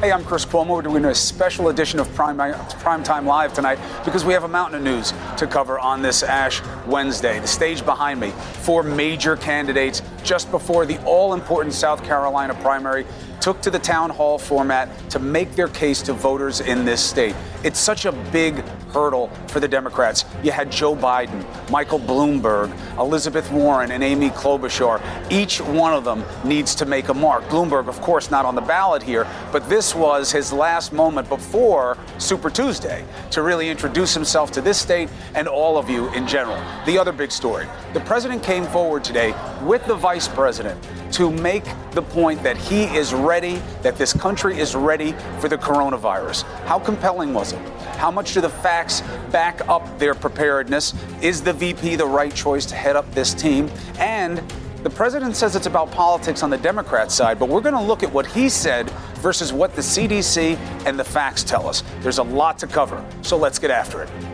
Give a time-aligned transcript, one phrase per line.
[0.00, 0.68] Hey, I'm Chris Cuomo.
[0.68, 2.38] We're doing a special edition of Prime,
[2.78, 6.22] Prime Time Live tonight because we have a mountain of news to cover on this
[6.22, 7.38] Ash Wednesday.
[7.38, 8.30] The stage behind me,
[8.62, 13.04] four major candidates just before the all important South Carolina primary
[13.40, 17.34] took to the town hall format to make their case to voters in this state.
[17.64, 18.56] It's such a big
[18.92, 20.24] hurdle for the Democrats.
[20.42, 25.00] You had Joe Biden, Michael Bloomberg, Elizabeth Warren, and Amy Klobuchar.
[25.30, 27.44] Each one of them needs to make a mark.
[27.44, 31.96] Bloomberg, of course, not on the ballot here, but this was his last moment before
[32.18, 36.60] Super Tuesday to really introduce himself to this state and all of you in general.
[36.86, 41.64] The other big story the president came forward today with the vice president to make
[41.92, 46.42] the point that he is ready, that this country is ready for the coronavirus.
[46.64, 47.60] How compelling was it?
[47.96, 50.94] How much do the facts back up their preparedness?
[51.20, 53.70] Is the VP the right choice to head up this team?
[53.98, 54.42] And
[54.82, 58.02] the president says it's about politics on the Democrat side, but we're going to look
[58.02, 61.82] at what he said versus what the CDC and the facts tell us.
[62.00, 64.29] There's a lot to cover, so let's get after it.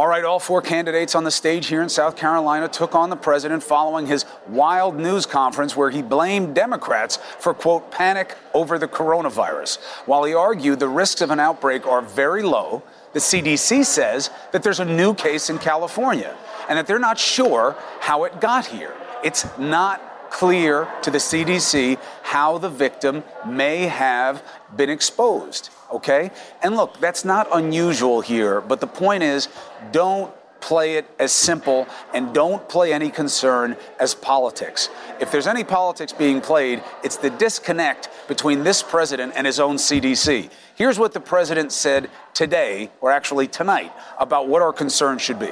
[0.00, 3.16] All right, all four candidates on the stage here in South Carolina took on the
[3.16, 8.88] president following his wild news conference where he blamed Democrats for, quote, panic over the
[8.88, 9.78] coronavirus.
[10.06, 14.62] While he argued the risks of an outbreak are very low, the CDC says that
[14.62, 16.34] there's a new case in California
[16.70, 18.94] and that they're not sure how it got here.
[19.22, 24.42] It's not clear to the CDC how the victim may have
[24.74, 26.30] been exposed okay?
[26.62, 29.48] And look, that's not unusual here, but the point is
[29.92, 34.88] don't play it as simple and don't play any concern as politics.
[35.20, 39.76] If there's any politics being played, it's the disconnect between this president and his own
[39.76, 40.50] CDC.
[40.76, 45.50] Here's what the president said today, or actually tonight, about what our concern should be.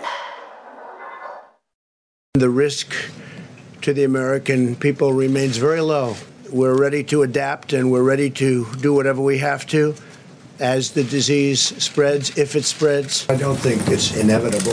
[2.34, 2.94] The risk
[3.82, 6.16] to the American people remains very low.
[6.52, 9.94] We're ready to adapt and we're ready to do whatever we have to
[10.60, 13.26] as the disease spreads, if it spreads.
[13.28, 14.72] I don't think it's inevitable.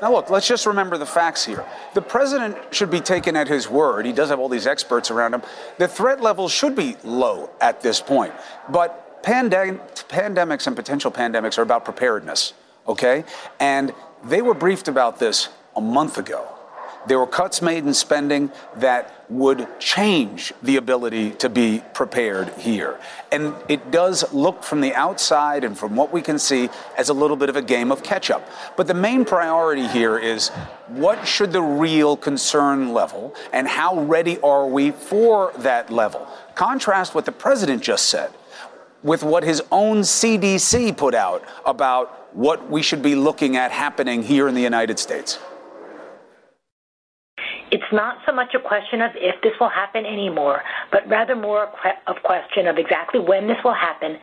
[0.00, 1.64] Now, look, let's just remember the facts here.
[1.94, 4.06] The president should be taken at his word.
[4.06, 5.42] He does have all these experts around him.
[5.78, 8.32] The threat level should be low at this point.
[8.68, 12.52] But pandem- pandemics and potential pandemics are about preparedness,
[12.86, 13.24] okay?
[13.58, 13.92] And
[14.24, 16.57] they were briefed about this a month ago.
[17.08, 23.00] There were cuts made in spending that would change the ability to be prepared here.
[23.32, 26.68] And it does look from the outside and from what we can see
[26.98, 28.46] as a little bit of a game of catch up.
[28.76, 30.48] But the main priority here is
[30.88, 36.26] what should the real concern level and how ready are we for that level?
[36.54, 38.30] Contrast what the president just said
[39.02, 44.22] with what his own CDC put out about what we should be looking at happening
[44.22, 45.38] here in the United States.
[47.70, 51.68] It's not so much a question of if this will happen anymore, but rather more
[52.06, 54.18] a question of exactly when this will happen.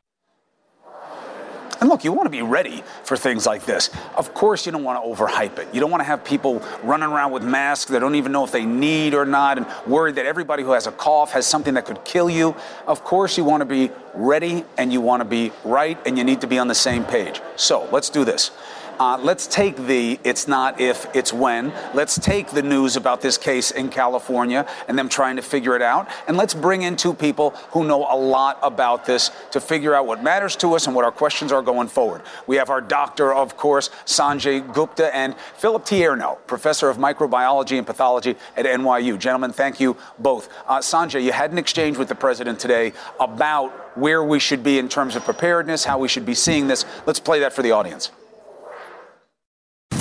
[1.78, 3.90] And look, you want to be ready for things like this.
[4.16, 5.68] Of course, you don't want to overhype it.
[5.74, 8.50] You don't want to have people running around with masks that don't even know if
[8.50, 11.84] they need or not and worried that everybody who has a cough has something that
[11.84, 12.56] could kill you.
[12.86, 16.24] Of course, you want to be ready and you want to be right and you
[16.24, 17.42] need to be on the same page.
[17.56, 18.52] So let's do this.
[18.98, 21.72] Uh, let's take the it's not if, it's when.
[21.92, 25.82] Let's take the news about this case in California and them trying to figure it
[25.82, 26.08] out.
[26.26, 30.06] And let's bring in two people who know a lot about this to figure out
[30.06, 32.22] what matters to us and what our questions are going forward.
[32.46, 37.86] We have our doctor, of course, Sanjay Gupta, and Philip Tierno, professor of microbiology and
[37.86, 39.18] pathology at NYU.
[39.18, 40.48] Gentlemen, thank you both.
[40.66, 44.78] Uh, Sanjay, you had an exchange with the president today about where we should be
[44.78, 46.84] in terms of preparedness, how we should be seeing this.
[47.06, 48.10] Let's play that for the audience.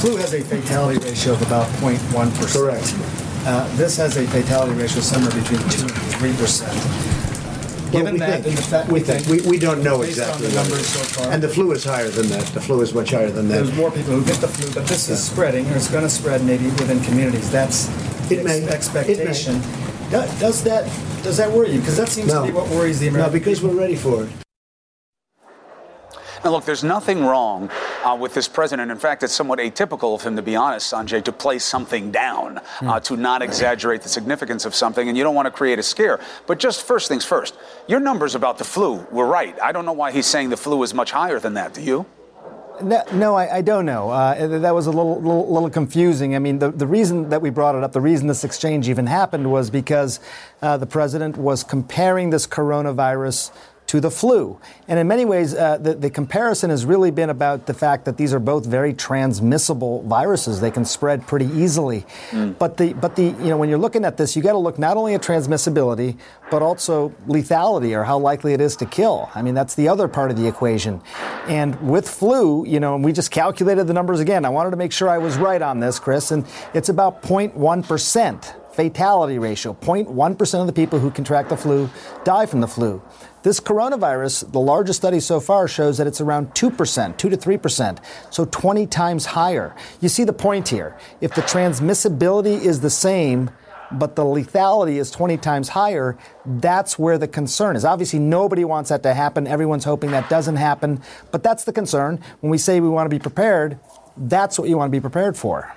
[0.06, 2.54] Flu has a fatality ratio of about 0.1%.
[2.54, 2.94] Correct.
[3.48, 7.92] Uh, this has a fatality ratio somewhere between 2 and 3%.
[7.92, 10.54] Given we that, think, and the fact we think we, we don't know exactly the
[10.56, 12.46] numbers so far, and the flu is higher than that.
[12.54, 13.56] The flu is much higher than that.
[13.56, 16.10] there's more people who get the flu, but this is spreading, or it's going to
[16.10, 17.50] spread maybe within communities.
[17.50, 17.88] That's
[18.30, 18.64] It may.
[18.68, 19.56] expectation.
[19.56, 20.88] It Do- Does that
[21.24, 21.80] does that worry you?
[21.80, 23.74] Because that seems no, to be what worries the no, because people.
[23.76, 24.45] we're ready for it.
[26.46, 27.70] Now, look, there's nothing wrong
[28.04, 28.92] uh, with this president.
[28.92, 32.62] In fact, it's somewhat atypical of him, to be honest, Sanjay, to play something down,
[32.78, 32.88] mm.
[32.88, 35.84] uh, to not exaggerate the significance of something, and you don't want to create a
[35.84, 36.20] scare.
[36.46, 37.56] But just first things first,
[37.88, 39.60] your numbers about the flu were right.
[39.62, 41.74] I don't know why he's saying the flu is much higher than that.
[41.74, 42.06] Do you?
[42.82, 44.10] No, no I, I, don't know.
[44.10, 46.36] Uh, that was a little, little, little, confusing.
[46.36, 49.08] I mean, the, the reason that we brought it up, the reason this exchange even
[49.08, 50.20] happened was because
[50.62, 53.52] uh, the president was comparing this coronavirus
[53.88, 54.60] to the flu.
[54.88, 58.18] And in many ways, uh, the, the, comparison has really been about the fact that
[58.18, 60.60] these are both very transmissible viruses.
[60.60, 62.06] They can spread pretty easily.
[62.32, 62.58] Mm.
[62.58, 64.80] But the but the you know when you're looking at this, you got to look
[64.80, 66.18] not only at transmissibility
[66.52, 69.30] but also lethality or how likely it is to kill.
[69.34, 71.02] I mean, that's the other part of the equation.
[71.48, 74.46] And with flu, you know, and we just calculated the numbers again.
[74.46, 77.88] I wanted to make sure I was right on this, Chris, and it's about 0.1
[77.88, 79.74] percent fatality ratio.
[79.74, 81.90] 0.1% of the people who contract the flu
[82.26, 83.02] die from the flu.
[83.46, 88.00] This coronavirus, the largest study so far, shows that it's around 2%, 2 to 3%,
[88.32, 89.76] so 20 times higher.
[90.02, 90.98] You see the point here.
[91.22, 93.52] If the transmissibility is the same,
[93.92, 97.86] but the lethality is 20 times higher, that's where the concern is.
[97.86, 99.46] Obviously, nobody wants that to happen.
[99.46, 102.20] Everyone's hoping that doesn't happen, but that's the concern.
[102.40, 103.78] When we say we want to be prepared,
[104.18, 105.72] that's what you want to be prepared for.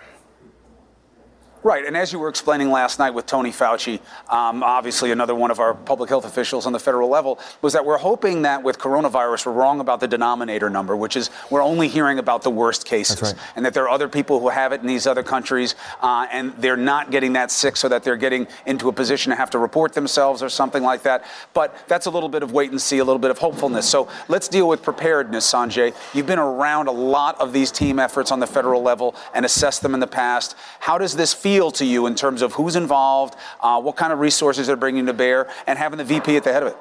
[1.65, 5.51] Right, and as you were explaining last night with Tony Fauci, um, obviously another one
[5.51, 8.79] of our public health officials on the federal level, was that we're hoping that with
[8.79, 12.85] coronavirus we're wrong about the denominator number, which is we're only hearing about the worst
[12.85, 13.35] cases, right.
[13.57, 16.53] and that there are other people who have it in these other countries, uh, and
[16.59, 19.59] they're not getting that sick, so that they're getting into a position to have to
[19.59, 21.25] report themselves or something like that.
[21.55, 23.89] But that's a little bit of wait and see, a little bit of hopefulness.
[23.89, 25.93] So let's deal with preparedness, Sanjay.
[26.15, 29.83] You've been around a lot of these team efforts on the federal level and assessed
[29.83, 30.55] them in the past.
[30.79, 31.48] How does this feel?
[31.49, 35.07] Feel to you in terms of who's involved, uh, what kind of resources they're bringing
[35.07, 36.77] to bear, and having the VP at the head of it?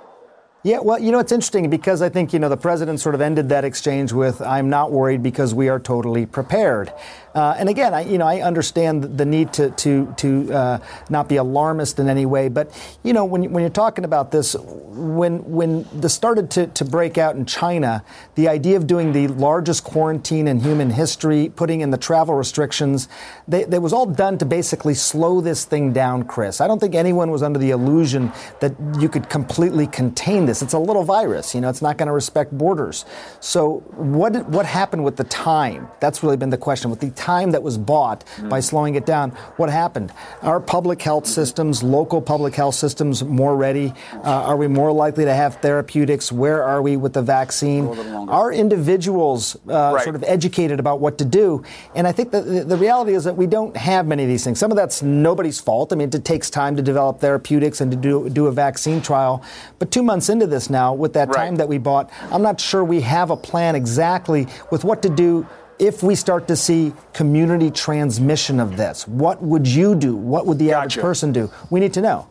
[0.63, 3.21] Yeah, well, you know, it's interesting because I think, you know, the president sort of
[3.21, 6.91] ended that exchange with, I'm not worried because we are totally prepared.
[7.37, 10.79] Uh, and again, I, you know, I understand the need to to to uh,
[11.11, 12.71] not be alarmist in any way, but
[13.03, 17.19] you know, when when you're talking about this, when when this started to, to break
[17.19, 18.03] out in China,
[18.33, 23.07] the idea of doing the largest quarantine in human history, putting in the travel restrictions,
[23.47, 26.23] they, that was all done to basically slow this thing down.
[26.23, 28.31] Chris, I don't think anyone was under the illusion
[28.61, 30.63] that you could completely contain this.
[30.63, 33.05] It's a little virus, you know, it's not going to respect borders.
[33.41, 35.87] So what what happened with the time?
[35.99, 36.89] That's really been the question.
[36.89, 38.49] With the time that was bought mm.
[38.49, 40.13] by slowing it down, what happened?
[40.41, 43.93] Are public health systems, local public health systems, more ready?
[44.13, 46.31] Uh, are we more likely to have therapeutics?
[46.31, 47.87] Where are we with the vaccine?
[48.29, 50.03] Are individuals uh, right.
[50.05, 51.63] sort of educated about what to do?
[51.95, 54.45] And I think that the, the reality is that we don't have many of these
[54.45, 54.57] things.
[54.57, 55.91] Some of that's nobody's fault.
[55.91, 59.43] I mean, it takes time to develop therapeutics and to do, do a vaccine trial.
[59.79, 61.35] But two months into this now, with that right.
[61.35, 65.09] time that we bought, I'm not sure we have a plan exactly with what to
[65.09, 65.45] do
[65.79, 70.15] if we start to see community transmission of this, what would you do?
[70.15, 70.77] What would the gotcha.
[70.77, 71.51] average person do?
[71.69, 72.27] We need to know.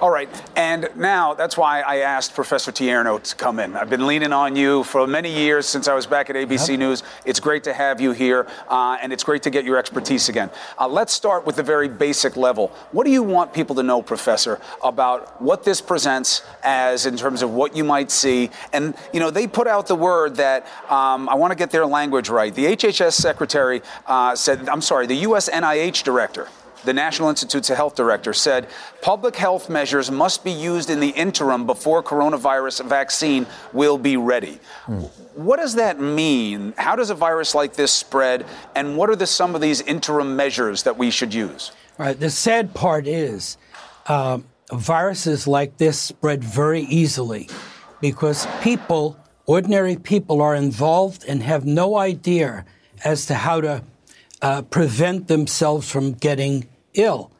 [0.00, 3.74] All right, and now that's why I asked Professor Tierno to come in.
[3.74, 6.78] I've been leaning on you for many years since I was back at ABC yep.
[6.78, 7.02] News.
[7.24, 10.50] It's great to have you here, uh, and it's great to get your expertise again.
[10.78, 12.68] Uh, let's start with the very basic level.
[12.92, 17.42] What do you want people to know, Professor, about what this presents as in terms
[17.42, 18.50] of what you might see?
[18.72, 21.86] And, you know, they put out the word that um, I want to get their
[21.86, 22.54] language right.
[22.54, 25.48] The HHS secretary uh, said, I'm sorry, the U.S.
[25.48, 26.46] NIH director
[26.84, 28.68] the National Institutes of Health director, said
[29.02, 34.58] public health measures must be used in the interim before coronavirus vaccine will be ready.
[34.86, 35.10] Mm.
[35.34, 36.74] What does that mean?
[36.76, 38.44] How does a virus like this spread?
[38.74, 41.72] And what are the, some of these interim measures that we should use?
[41.98, 42.18] Right.
[42.18, 43.56] The sad part is
[44.06, 44.38] uh,
[44.72, 47.48] viruses like this spread very easily
[48.00, 52.64] because people, ordinary people, are involved and have no idea
[53.04, 53.82] as to how to
[54.42, 57.30] uh, prevent themselves from getting ill.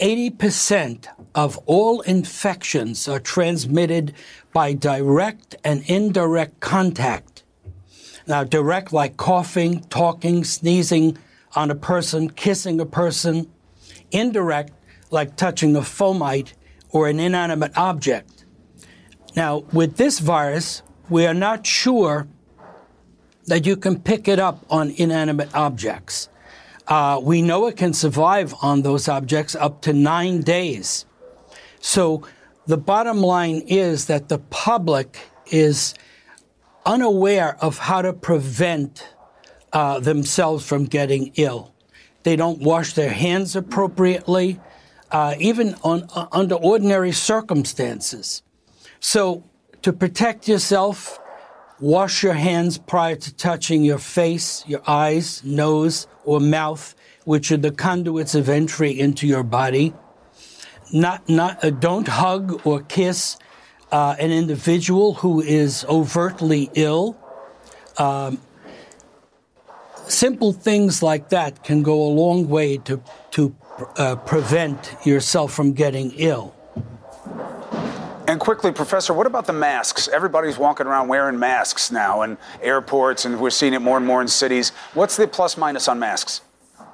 [0.00, 4.14] 80% of all infections are transmitted
[4.52, 7.42] by direct and indirect contact.
[8.26, 11.18] Now, direct like coughing, talking, sneezing
[11.56, 13.50] on a person, kissing a person.
[14.10, 14.72] Indirect
[15.10, 16.52] like touching a fomite
[16.90, 18.44] or an inanimate object.
[19.34, 22.28] Now, with this virus, we are not sure
[23.46, 26.28] that you can pick it up on inanimate objects.
[26.88, 31.04] Uh, we know it can survive on those objects up to nine days.
[31.80, 32.26] So
[32.66, 35.18] the bottom line is that the public
[35.50, 35.94] is
[36.86, 39.06] unaware of how to prevent
[39.72, 41.74] uh, themselves from getting ill.
[42.22, 44.58] They don't wash their hands appropriately,
[45.10, 48.42] uh, even on, uh, under ordinary circumstances.
[49.00, 49.44] So,
[49.82, 51.20] to protect yourself,
[51.80, 56.94] Wash your hands prior to touching your face, your eyes, nose, or mouth,
[57.24, 59.94] which are the conduits of entry into your body.
[60.92, 63.36] Not, not, uh, don't hug or kiss
[63.92, 67.16] uh, an individual who is overtly ill.
[67.96, 68.40] Um,
[70.08, 73.00] simple things like that can go a long way to,
[73.32, 73.54] to
[73.96, 76.54] uh, prevent yourself from getting ill.
[78.28, 80.06] And quickly, Professor, what about the masks?
[80.06, 84.20] Everybody's walking around wearing masks now in airports, and we're seeing it more and more
[84.20, 84.68] in cities.
[84.92, 86.42] What's the plus minus on masks?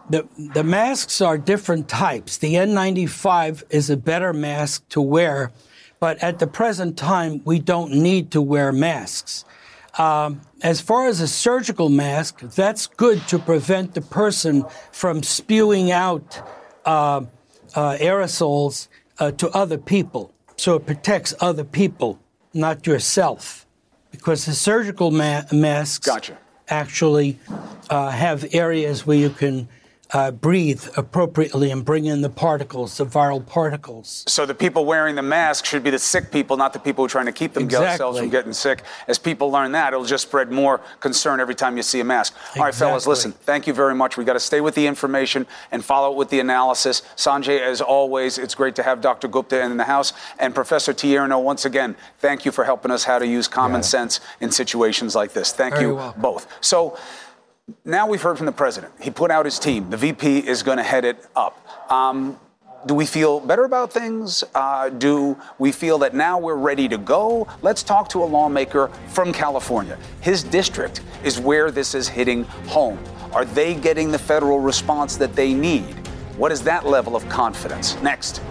[0.09, 2.38] The, the masks are different types.
[2.38, 5.50] The N95 is a better mask to wear,
[5.99, 9.45] but at the present time, we don't need to wear masks.
[9.99, 15.91] Um, as far as a surgical mask, that's good to prevent the person from spewing
[15.91, 16.41] out
[16.85, 17.23] uh,
[17.75, 18.87] uh, aerosols
[19.19, 22.18] uh, to other people so it protects other people,
[22.52, 23.66] not yourself.
[24.11, 26.38] Because the surgical ma- masks gotcha.
[26.68, 27.38] actually
[27.90, 29.68] uh, have areas where you can
[30.14, 34.25] uh, breathe appropriately and bring in the particles, the viral particles.
[34.28, 37.06] So the people wearing the mask should be the sick people, not the people who
[37.06, 38.21] are trying to keep themselves exactly.
[38.21, 38.85] from getting sick.
[39.09, 42.33] As people learn that, it'll just spread more concern every time you see a mask.
[42.33, 42.61] Exactly.
[42.61, 43.33] All right, fellas, listen.
[43.33, 44.16] Thank you very much.
[44.16, 47.02] We got to stay with the information and follow it with the analysis.
[47.16, 49.26] Sanjay, as always, it's great to have Dr.
[49.26, 51.42] Gupta in the house and Professor Tierno.
[51.42, 53.80] Once again, thank you for helping us how to use common yeah.
[53.80, 55.52] sense in situations like this.
[55.52, 56.23] Thank very you welcome.
[56.23, 56.47] both.
[56.61, 56.97] So.
[57.87, 58.92] Now we've heard from the president.
[59.00, 59.88] He put out his team.
[59.88, 61.59] The VP is going to head it up.
[61.90, 62.38] Um,
[62.85, 64.44] do we feel better about things?
[64.54, 67.47] Uh, do we feel that now we're ready to go?
[67.62, 69.99] Let's talk to a lawmaker from California.
[70.21, 72.99] His district is where this is hitting home.
[73.33, 75.94] Are they getting the federal response that they need?
[76.37, 78.00] What is that level of confidence?
[78.02, 78.42] Next.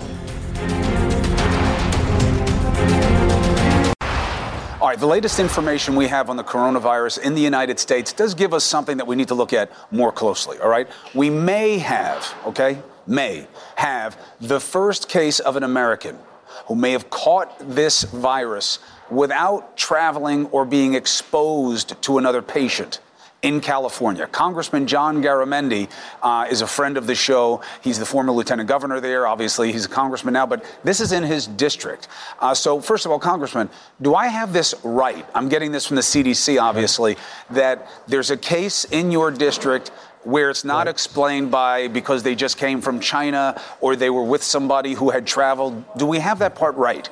[4.84, 8.34] All right, the latest information we have on the coronavirus in the United States does
[8.34, 10.90] give us something that we need to look at more closely, all right?
[11.14, 13.48] We may have, okay, may
[13.78, 16.20] have the first case of an American
[16.66, 23.00] who may have caught this virus without traveling or being exposed to another patient
[23.44, 24.26] in California.
[24.26, 25.90] Congressman John Garamendi
[26.22, 27.62] uh, is a friend of the show.
[27.82, 29.28] He's the former lieutenant governor there.
[29.28, 32.08] Obviously, he's a congressman now, but this is in his district.
[32.40, 33.70] Uh, so, first of all, Congressman,
[34.02, 35.26] do I have this right?
[35.36, 37.18] I'm getting this from the CDC, obviously,
[37.52, 39.92] that there's a case in your district
[40.24, 40.88] where it's not right.
[40.88, 45.28] explained by because they just came from China or they were with somebody who had
[45.28, 45.84] traveled.
[45.98, 47.10] Do we have that part right?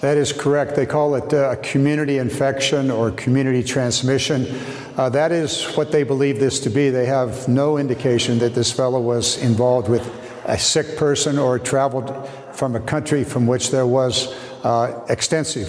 [0.00, 0.76] That is correct.
[0.76, 4.46] They call it uh, a community infection or community transmission.
[4.96, 6.90] Uh, that is what they believe this to be.
[6.90, 10.08] They have no indication that this fellow was involved with
[10.44, 15.68] a sick person or traveled from a country from which there was uh, extensive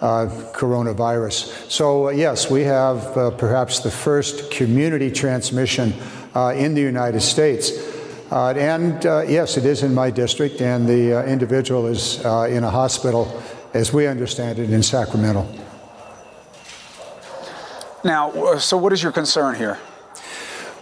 [0.00, 1.70] uh, coronavirus.
[1.70, 5.92] So, uh, yes, we have perhaps the first community transmission
[6.54, 7.72] in the United States.
[8.30, 13.42] and yes, it is in my district, and the individual is in a hospital
[13.76, 15.46] as we understand it, in Sacramento.
[18.02, 19.78] Now, uh, so what is your concern here?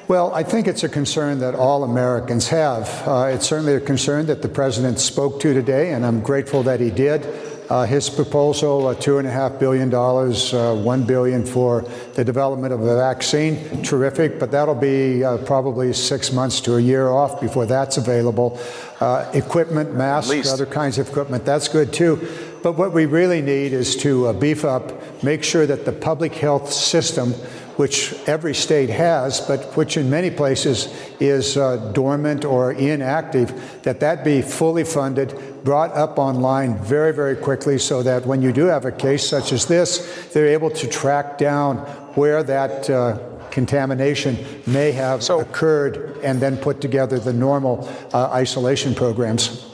[0.06, 2.88] Well, I think it's a concern that all Americans have.
[3.08, 6.78] Uh, it's certainly a concern that the president spoke to today, and I'm grateful that
[6.78, 7.26] he did.
[7.70, 11.80] Uh, his proposal, uh, two and a half billion dollars, uh, one billion for
[12.12, 14.38] the development of a vaccine, terrific.
[14.38, 18.60] But that'll be uh, probably six months to a year off before that's available.
[19.00, 22.20] Uh, equipment, masks, other kinds of equipment, that's good too.
[22.64, 26.34] But what we really need is to uh, beef up, make sure that the public
[26.34, 27.32] health system,
[27.76, 30.88] which every state has, but which in many places
[31.20, 37.36] is uh, dormant or inactive, that that be fully funded, brought up online very, very
[37.36, 40.88] quickly so that when you do have a case such as this, they're able to
[40.88, 41.76] track down
[42.16, 43.18] where that uh,
[43.50, 49.73] contamination may have so, occurred and then put together the normal uh, isolation programs.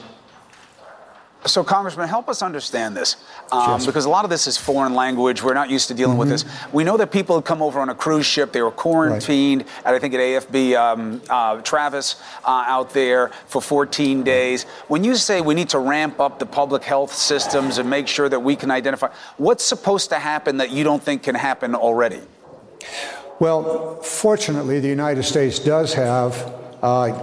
[1.45, 3.15] So, Congressman, help us understand this
[3.51, 5.41] um, because a lot of this is foreign language.
[5.41, 6.19] We're not used to dealing mm-hmm.
[6.19, 6.45] with this.
[6.71, 8.51] We know that people had come over on a cruise ship.
[8.51, 9.85] They were quarantined right.
[9.85, 14.63] at, I think, at AFB um, uh, Travis uh, out there for 14 days.
[14.87, 18.29] When you say we need to ramp up the public health systems and make sure
[18.29, 22.21] that we can identify, what's supposed to happen that you don't think can happen already?
[23.39, 27.13] Well, fortunately, the United States does have uh,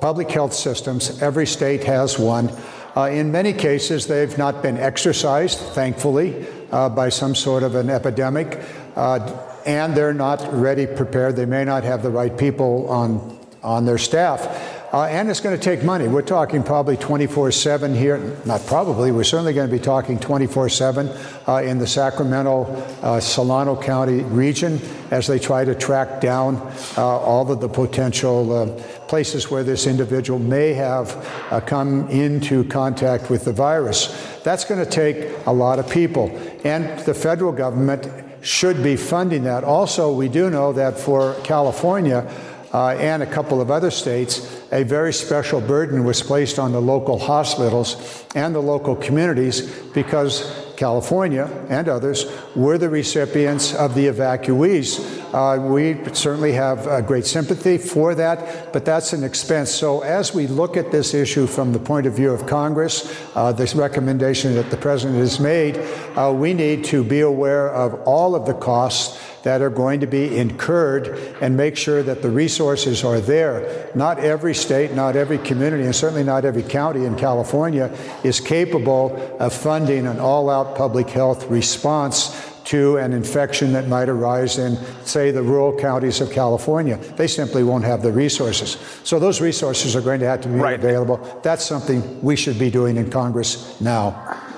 [0.00, 1.20] public health systems.
[1.22, 2.50] Every state has one.
[2.96, 7.88] Uh, in many cases, they've not been exercised, thankfully, uh, by some sort of an
[7.88, 8.60] epidemic,
[8.96, 9.18] uh,
[9.64, 11.36] and they're not ready, prepared.
[11.36, 14.79] They may not have the right people on, on their staff.
[14.92, 16.08] Uh, and it's going to take money.
[16.08, 18.36] We're talking probably 24 7 here.
[18.44, 21.08] Not probably, we're certainly going to be talking 24 7
[21.46, 22.64] uh, in the Sacramento,
[23.00, 24.80] uh, Solano County region
[25.12, 26.56] as they try to track down
[26.96, 32.64] uh, all of the potential uh, places where this individual may have uh, come into
[32.64, 34.08] contact with the virus.
[34.42, 36.36] That's going to take a lot of people.
[36.64, 38.08] And the federal government
[38.42, 39.64] should be funding that.
[39.64, 42.28] Also, we do know that for California,
[42.72, 46.80] uh, and a couple of other states, a very special burden was placed on the
[46.80, 49.62] local hospitals and the local communities
[49.92, 52.24] because California and others
[52.56, 54.98] were the recipients of the evacuees.
[55.34, 59.70] Uh, we certainly have uh, great sympathy for that, but that's an expense.
[59.70, 63.52] So, as we look at this issue from the point of view of Congress, uh,
[63.52, 65.76] this recommendation that the President has made,
[66.16, 70.06] uh, we need to be aware of all of the costs that are going to
[70.06, 71.08] be incurred
[71.40, 73.90] and make sure that the resources are there.
[73.94, 79.16] Not every state, not every community, and certainly not every county in California is capable
[79.40, 84.76] of funding an all out public health response to an infection that might arise in,
[85.04, 86.96] say, the rural counties of California.
[87.16, 88.76] They simply won't have the resources.
[89.02, 90.78] So those resources are going to have to be right.
[90.78, 91.40] available.
[91.42, 94.49] That's something we should be doing in Congress now.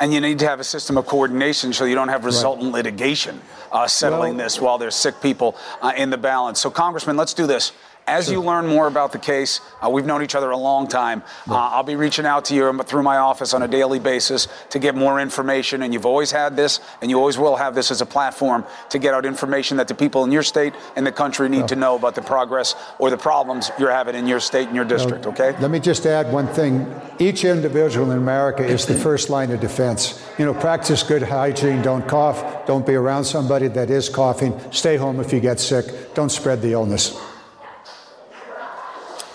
[0.00, 2.84] And you need to have a system of coordination so you don't have resultant right.
[2.84, 3.40] litigation
[3.72, 6.60] uh, settling well, this while there's sick people uh, in the balance.
[6.60, 7.72] So, Congressman, let's do this.
[8.06, 11.22] As you learn more about the case, uh, we've known each other a long time.
[11.48, 14.78] Uh, I'll be reaching out to you through my office on a daily basis to
[14.78, 15.82] get more information.
[15.82, 18.98] And you've always had this, and you always will have this as a platform to
[18.98, 21.96] get out information that the people in your state and the country need to know
[21.96, 25.56] about the progress or the problems you're having in your state and your district, okay?
[25.58, 26.92] Let me just add one thing.
[27.18, 30.22] Each individual in America is the first line of defense.
[30.38, 34.96] You know, practice good hygiene, don't cough, don't be around somebody that is coughing, stay
[34.96, 37.18] home if you get sick, don't spread the illness.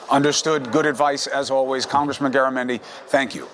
[0.10, 0.72] Understood.
[0.72, 1.86] Good advice as always.
[1.86, 3.48] Congressman Garamendi, thank you.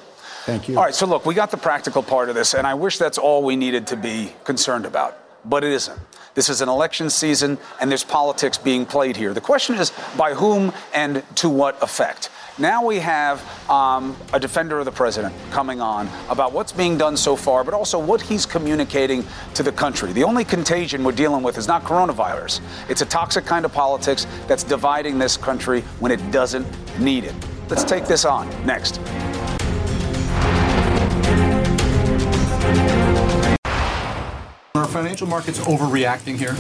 [0.46, 0.78] Thank you.
[0.78, 3.18] All right, so look, we got the practical part of this, and I wish that's
[3.18, 6.00] all we needed to be concerned about, but it isn't.
[6.36, 9.34] This is an election season, and there's politics being played here.
[9.34, 12.30] The question is by whom and to what effect?
[12.58, 17.18] Now we have um, a defender of the president coming on about what's being done
[17.18, 20.14] so far, but also what he's communicating to the country.
[20.14, 24.26] The only contagion we're dealing with is not coronavirus, it's a toxic kind of politics
[24.48, 26.66] that's dividing this country when it doesn't
[26.98, 27.36] need it.
[27.68, 29.00] Let's take this on next.
[34.76, 36.56] Are financial markets overreacting here?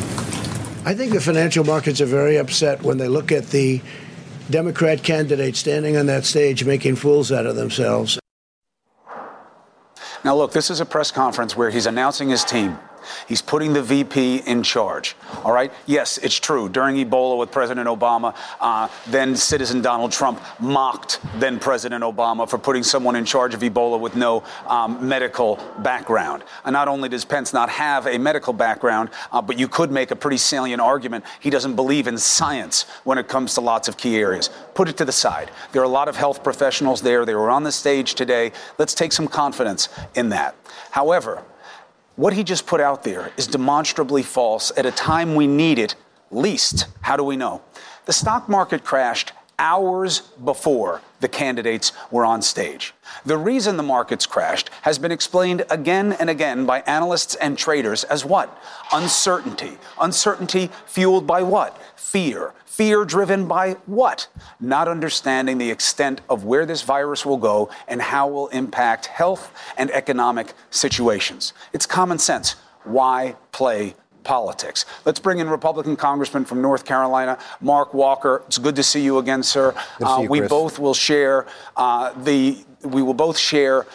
[0.87, 3.81] I think the financial markets are very upset when they look at the
[4.49, 8.19] Democrat candidate standing on that stage making fools out of themselves.
[10.23, 12.79] Now, look, this is a press conference where he's announcing his team.
[13.27, 15.15] He's putting the VP in charge.
[15.43, 15.71] All right?
[15.85, 16.69] Yes, it's true.
[16.69, 22.57] During Ebola with President Obama, uh, then citizen Donald Trump mocked then President Obama for
[22.57, 26.43] putting someone in charge of Ebola with no um, medical background.
[26.63, 30.11] And not only does Pence not have a medical background, uh, but you could make
[30.11, 33.97] a pretty salient argument he doesn't believe in science when it comes to lots of
[33.97, 34.49] key areas.
[34.73, 35.51] Put it to the side.
[35.71, 37.25] There are a lot of health professionals there.
[37.25, 38.51] They were on the stage today.
[38.77, 40.55] Let's take some confidence in that.
[40.91, 41.43] However,
[42.15, 45.95] what he just put out there is demonstrably false at a time we need it
[46.31, 46.87] least.
[47.01, 47.61] How do we know?
[48.05, 52.93] The stock market crashed hours before the candidates were on stage.
[53.25, 58.03] The reason the markets crashed has been explained again and again by analysts and traders
[58.03, 58.61] as what?
[58.93, 59.77] Uncertainty.
[59.99, 61.81] Uncertainty fueled by what?
[61.95, 62.53] Fear.
[62.65, 64.27] Fear driven by what?
[64.59, 69.05] Not understanding the extent of where this virus will go and how it will impact
[69.05, 71.53] health and economic situations.
[71.71, 72.55] It's common sense.
[72.83, 74.85] Why play politics.
[75.05, 78.43] Let's bring in Republican Congressman from North Carolina, Mark Walker.
[78.47, 79.73] It's good to see you again, sir.
[80.03, 81.45] Uh, you, we both will share
[81.77, 83.85] uh, the we will both share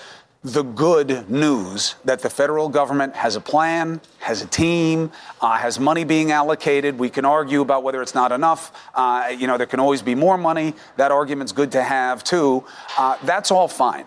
[0.42, 5.12] the good news that the federal government has a plan, has a team,
[5.42, 6.98] uh, has money being allocated.
[6.98, 8.72] We can argue about whether it's not enough.
[8.94, 10.72] Uh, you know, there can always be more money.
[10.96, 12.64] That argument's good to have, too.
[12.96, 14.06] Uh, that's all fine.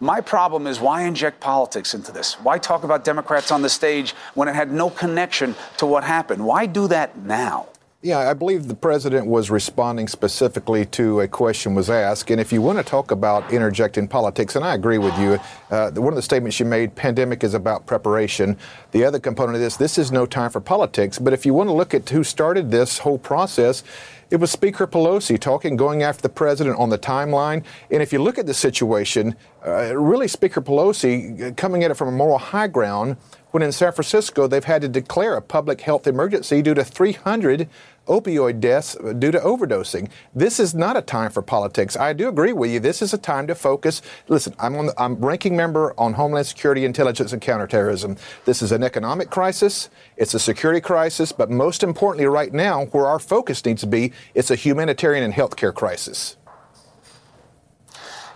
[0.00, 2.34] My problem is why inject politics into this?
[2.34, 6.44] Why talk about Democrats on the stage when it had no connection to what happened?
[6.46, 7.66] Why do that now?
[8.00, 12.30] Yeah, I believe the president was responding specifically to a question was asked.
[12.30, 15.40] And if you want to talk about interjecting politics, and I agree with you,
[15.72, 18.56] uh, one of the statements you made, pandemic is about preparation.
[18.92, 21.18] The other component of this, this is no time for politics.
[21.18, 23.82] But if you want to look at who started this whole process,
[24.30, 27.64] it was Speaker Pelosi talking, going after the president on the timeline.
[27.90, 29.34] And if you look at the situation,
[29.66, 33.16] uh, really Speaker Pelosi uh, coming at it from a moral high ground
[33.50, 37.68] when in San Francisco they've had to declare a public health emergency due to 300
[38.08, 40.08] opioid deaths due to overdosing.
[40.34, 41.96] This is not a time for politics.
[41.96, 42.80] I do agree with you.
[42.80, 44.02] This is a time to focus.
[44.28, 48.16] Listen, I'm on the, I'm ranking member on Homeland Security, Intelligence, and Counterterrorism.
[48.46, 49.90] This is an economic crisis.
[50.16, 54.12] It's a security crisis, but most importantly, right now, where our focus needs to be,
[54.34, 56.37] it's a humanitarian and healthcare crisis.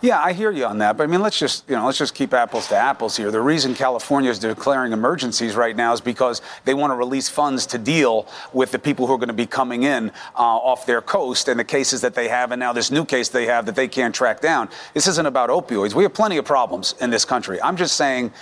[0.03, 0.97] Yeah, I hear you on that.
[0.97, 3.31] But I mean, let's just you know, let's just keep apples to apples here.
[3.31, 7.67] The reason California is declaring emergencies right now is because they want to release funds
[7.67, 11.03] to deal with the people who are going to be coming in uh, off their
[11.03, 13.77] coast and the cases that they have, and now this new case they have that
[13.77, 14.69] they can't track down.
[14.93, 15.95] This isn't about opioids.
[15.95, 17.63] We have plenty of problems in this country.
[17.63, 18.33] I'm just saying.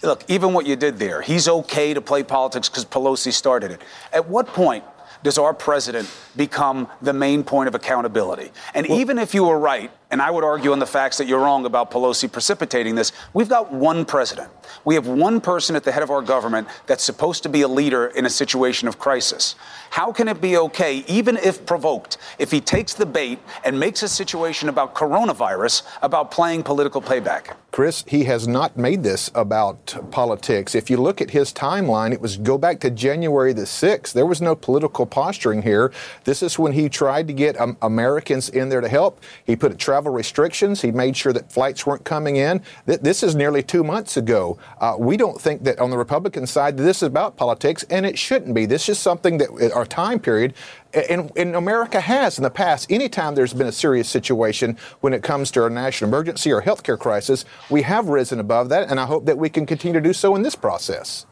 [0.00, 3.82] Look, even what you did there, he's okay to play politics because Pelosi started it.
[4.12, 4.84] At what point
[5.24, 8.52] does our president become the main point of accountability?
[8.74, 11.26] And well, even if you were right and I would argue on the facts that
[11.26, 13.12] you're wrong about Pelosi precipitating this.
[13.34, 14.50] We've got one president.
[14.84, 17.68] We have one person at the head of our government that's supposed to be a
[17.68, 19.54] leader in a situation of crisis.
[19.90, 24.02] How can it be okay, even if provoked, if he takes the bait and makes
[24.02, 27.56] a situation about coronavirus about playing political payback?
[27.70, 30.74] Chris, he has not made this about politics.
[30.74, 34.12] If you look at his timeline, it was go back to January the 6th.
[34.12, 35.92] There was no political posturing here.
[36.24, 39.22] This is when he tried to get um, Americans in there to help.
[39.44, 40.82] He put a travel restrictions.
[40.82, 42.62] He made sure that flights weren't coming in.
[42.86, 44.58] This is nearly two months ago.
[44.80, 48.18] Uh, we don't think that on the Republican side this is about politics, and it
[48.18, 48.66] shouldn't be.
[48.66, 50.54] This is something that uh, our time period
[50.94, 52.90] and, and, America has in the past.
[52.90, 56.98] Anytime there's been a serious situation when it comes to a national emergency or healthcare
[56.98, 60.12] crisis, we have risen above that, and I hope that we can continue to do
[60.12, 61.26] so in this process.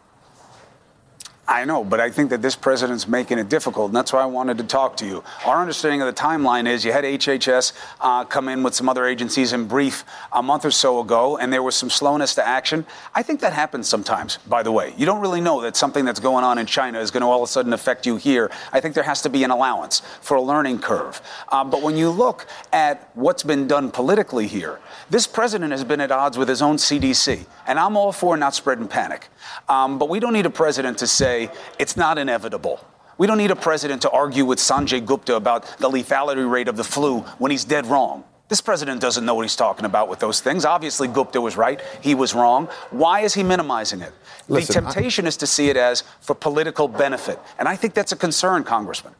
[1.48, 4.26] I know, but I think that this president's making it difficult, and that's why I
[4.26, 5.22] wanted to talk to you.
[5.44, 9.06] Our understanding of the timeline is you had HHS uh, come in with some other
[9.06, 12.84] agencies and brief a month or so ago, and there was some slowness to action.
[13.14, 14.92] I think that happens sometimes, by the way.
[14.96, 17.44] You don't really know that something that's going on in China is going to all
[17.44, 18.50] of a sudden affect you here.
[18.72, 21.22] I think there has to be an allowance for a learning curve.
[21.48, 24.80] Uh, but when you look at what's been done politically here,
[25.10, 28.54] this president has been at odds with his own CDC, and I'm all for not
[28.54, 29.28] spreading panic.
[29.68, 32.80] Um, but we don't need a president to say it's not inevitable.
[33.18, 36.76] We don't need a president to argue with Sanjay Gupta about the lethality rate of
[36.76, 38.24] the flu when he's dead wrong.
[38.48, 40.64] This president doesn't know what he's talking about with those things.
[40.64, 41.80] Obviously, Gupta was right.
[42.00, 42.68] He was wrong.
[42.90, 44.12] Why is he minimizing it?
[44.48, 47.40] Listen, the temptation I- is to see it as for political benefit.
[47.58, 49.14] And I think that's a concern, Congressman.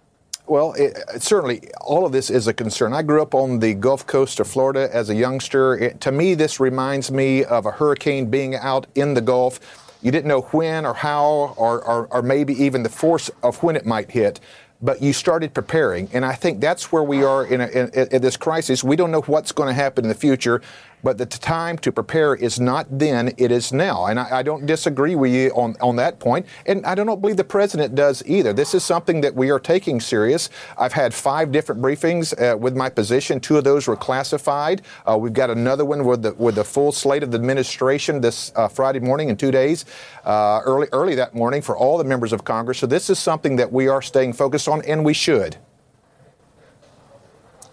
[0.49, 2.93] Well, it, certainly, all of this is a concern.
[2.93, 5.77] I grew up on the Gulf Coast of Florida as a youngster.
[5.77, 9.59] It, to me, this reminds me of a hurricane being out in the Gulf.
[10.03, 13.75] You didn't know when or how, or, or, or maybe even the force of when
[13.75, 14.41] it might hit
[14.83, 16.09] but you started preparing.
[16.13, 18.85] And I think that's where we are in, a, in, in, this crisis.
[18.85, 20.61] We don't know what's going to happen in the future,
[21.07, 24.07] but the time to prepare is not then, it is now.
[24.07, 26.47] And I, I, don't disagree with you on, on that point.
[26.67, 28.53] And I don't believe the president does either.
[28.53, 30.51] This is something that we are taking serious.
[30.77, 33.39] I've had five different briefings uh, with my position.
[33.39, 34.83] Two of those were classified.
[35.09, 38.51] Uh, we've got another one with the, with the full slate of the administration this
[38.57, 39.85] uh, Friday morning in two days,
[40.25, 42.79] uh, early, early that morning for all the members of Congress.
[42.79, 45.57] So this is something that we are staying focused on, and we should.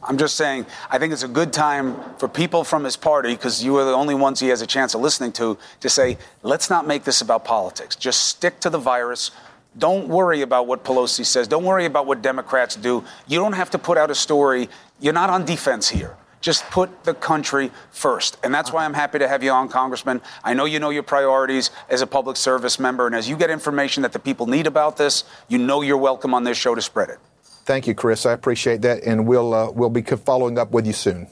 [0.06, 3.64] I'm just saying, I think it's a good time for people from his party, because
[3.64, 6.70] you are the only ones he has a chance of listening to, to say, let's
[6.70, 7.96] not make this about politics.
[7.96, 9.32] Just stick to the virus.
[9.78, 11.48] Don't worry about what Pelosi says.
[11.48, 13.04] Don't worry about what Democrats do.
[13.28, 14.70] You don't have to put out a story.
[15.00, 16.16] You're not on defense here.
[16.42, 18.38] Just put the country first.
[18.44, 20.22] And that's why I'm happy to have you on, Congressman.
[20.44, 23.08] I know you know your priorities as a public service member.
[23.08, 26.34] And as you get information that the people need about this, you know you're welcome
[26.34, 27.20] on this show to spread it.
[27.66, 28.26] Thank you, Chris.
[28.26, 31.28] I appreciate that, and we'll uh, we'll be following up with you soon.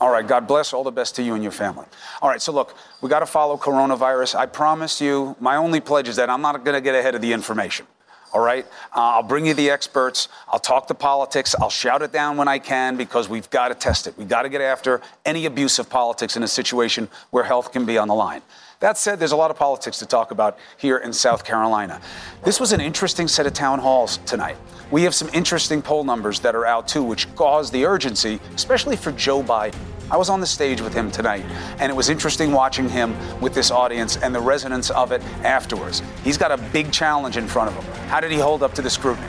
[0.00, 0.26] All right.
[0.26, 0.72] God bless.
[0.72, 1.86] All the best to you and your family.
[2.20, 2.42] All right.
[2.42, 4.34] So look, we got to follow coronavirus.
[4.34, 5.36] I promise you.
[5.38, 7.86] My only pledge is that I'm not going to get ahead of the information.
[8.32, 8.64] All right.
[8.96, 10.28] Uh, I'll bring you the experts.
[10.48, 11.54] I'll talk the politics.
[11.60, 14.18] I'll shout it down when I can because we've got to test it.
[14.18, 17.84] We've got to get after any abuse of politics in a situation where health can
[17.84, 18.42] be on the line.
[18.82, 22.00] That said, there's a lot of politics to talk about here in South Carolina.
[22.42, 24.56] This was an interesting set of town halls tonight.
[24.90, 28.96] We have some interesting poll numbers that are out too, which caused the urgency, especially
[28.96, 29.76] for Joe Biden.
[30.10, 31.44] I was on the stage with him tonight,
[31.78, 36.02] and it was interesting watching him with this audience and the resonance of it afterwards.
[36.24, 37.94] He's got a big challenge in front of him.
[38.08, 39.28] How did he hold up to the scrutiny?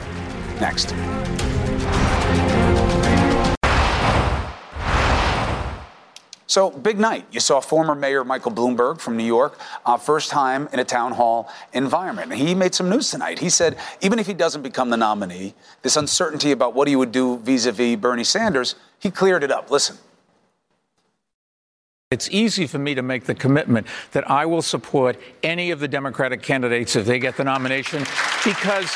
[0.60, 0.92] Next.
[6.46, 7.26] So, big night.
[7.32, 11.12] You saw former Mayor Michael Bloomberg from New York, uh, first time in a town
[11.12, 12.32] hall environment.
[12.34, 13.38] He made some news tonight.
[13.38, 17.12] He said even if he doesn't become the nominee, this uncertainty about what he would
[17.12, 19.70] do vis a vis Bernie Sanders, he cleared it up.
[19.70, 19.96] Listen.
[22.10, 25.88] It's easy for me to make the commitment that I will support any of the
[25.88, 28.04] Democratic candidates if they get the nomination
[28.44, 28.94] because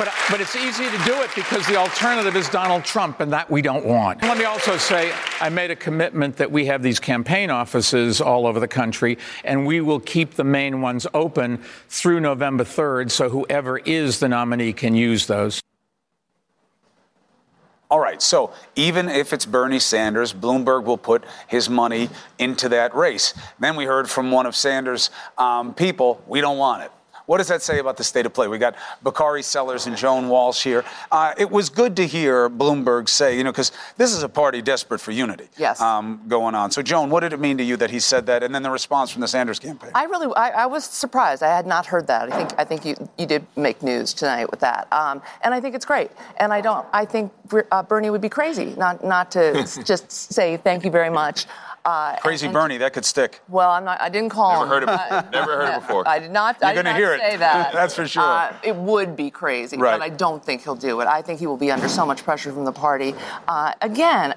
[0.00, 3.50] But, but it's easy to do it because the alternative is Donald Trump, and that
[3.50, 4.22] we don't want.
[4.22, 8.46] Let me also say I made a commitment that we have these campaign offices all
[8.46, 11.58] over the country, and we will keep the main ones open
[11.90, 15.60] through November 3rd so whoever is the nominee can use those.
[17.90, 22.08] All right, so even if it's Bernie Sanders, Bloomberg will put his money
[22.38, 23.34] into that race.
[23.58, 26.92] Then we heard from one of Sanders' um, people, we don't want it.
[27.30, 28.48] What does that say about the state of play?
[28.48, 30.84] We got Bakari Sellers and Joan Walsh here.
[31.12, 34.60] Uh, it was good to hear Bloomberg say, you know, because this is a party
[34.60, 35.48] desperate for unity.
[35.56, 35.80] Yes.
[35.80, 36.72] Um, going on.
[36.72, 38.70] So, Joan, what did it mean to you that he said that, and then the
[38.70, 39.92] response from the Sanders campaign?
[39.94, 41.44] I really, I, I was surprised.
[41.44, 42.32] I had not heard that.
[42.32, 45.60] I think, I think you, you did make news tonight with that, um, and I
[45.60, 46.10] think it's great.
[46.38, 47.30] And I don't, I think
[47.70, 51.46] uh, Bernie would be crazy not, not to just say thank you very much.
[51.84, 53.40] Uh, Crazy and, Bernie, that could stick.
[53.48, 54.00] Well, I'm not.
[54.00, 54.88] I didn't call never him.
[54.88, 56.08] Heard it, uh, never heard it before.
[56.08, 56.58] I did not.
[56.60, 57.20] You're going to hear it.
[57.20, 57.72] Say that.
[57.72, 58.22] That's for sure.
[58.22, 59.98] Uh, it would be crazy, right.
[59.98, 61.06] but I don't think he'll do it.
[61.06, 63.14] I think he will be under so much pressure from the party.
[63.48, 64.34] Uh, again,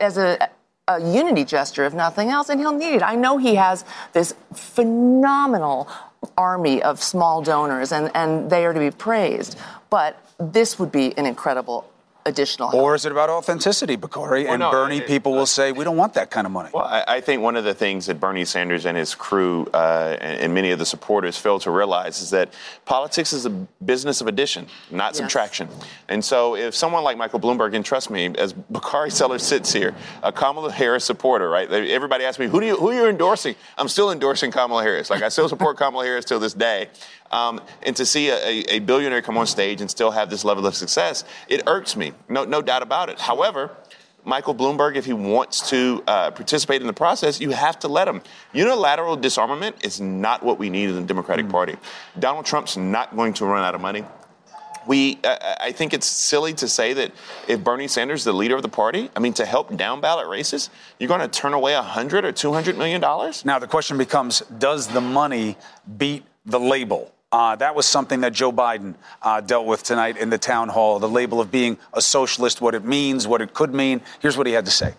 [0.00, 0.50] as a
[0.86, 3.02] a unity gesture, if nothing else, and he'll need it.
[3.02, 5.88] I know he has this phenomenal
[6.36, 9.58] army of small donors, and, and they are to be praised.
[9.88, 11.90] But this would be an incredible
[12.26, 12.82] additional help.
[12.82, 14.44] Or is it about authenticity, Bakari?
[14.44, 16.70] Well, and no, Bernie it, people will say, we don't want that kind of money.
[16.72, 20.16] Well, I, I think one of the things that Bernie Sanders and his crew uh,
[20.20, 22.52] and, and, many of the supporters fail to realize is that
[22.84, 25.16] politics is a business of addition, not yes.
[25.18, 25.68] subtraction.
[26.08, 29.94] And so if someone like Michael Bloomberg, and trust me, as Bakari Sellers sits here,
[30.22, 31.70] a Kamala Harris supporter, right?
[31.70, 33.54] Everybody asks me, who, do you, who are you endorsing?
[33.76, 35.10] I'm still endorsing Kamala Harris.
[35.10, 36.88] Like, I still support Kamala Harris till this day.
[37.34, 40.64] Um, and to see a, a, billionaire come on stage and still have this level
[40.68, 42.12] of success, it irks me.
[42.28, 43.18] No, no doubt about it.
[43.18, 43.76] However,
[44.24, 48.06] Michael Bloomberg, if he wants to uh, participate in the process, you have to let
[48.06, 48.22] him.
[48.52, 51.50] Unilateral disarmament is not what we need in the Democratic mm.
[51.50, 51.76] Party.
[52.20, 54.04] Donald Trump's not going to run out of money.
[54.86, 57.10] We, uh, I think it's silly to say that
[57.48, 60.28] if Bernie Sanders is the leader of the party, I mean, to help down ballot
[60.28, 60.70] races,
[61.00, 63.44] you're going to turn away 100 or 200 million dollars.
[63.44, 65.56] Now the question becomes: Does the money
[65.96, 67.13] beat the label?
[67.34, 71.00] Uh, that was something that Joe Biden uh, dealt with tonight in the town hall
[71.00, 74.00] the label of being a socialist, what it means, what it could mean.
[74.20, 74.94] Here's what he had to say.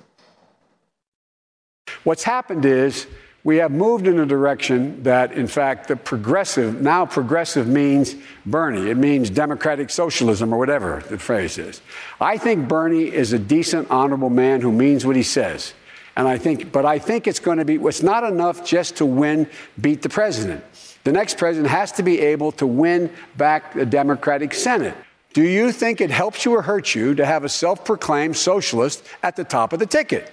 [2.03, 3.07] What's happened is
[3.45, 8.89] we have moved in a direction that, in fact, the progressive, now progressive means Bernie.
[8.89, 11.79] It means democratic socialism or whatever the phrase is.
[12.19, 15.73] I think Bernie is a decent, honorable man who means what he says.
[16.17, 19.05] And I think, but I think it's going to be, it's not enough just to
[19.05, 20.65] win, beat the president.
[21.05, 24.97] The next president has to be able to win back the Democratic Senate.
[25.33, 29.05] Do you think it helps you or hurts you to have a self proclaimed socialist
[29.21, 30.31] at the top of the ticket?